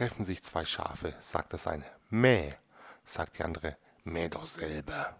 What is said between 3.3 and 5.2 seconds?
die andere. Mäh doch selber.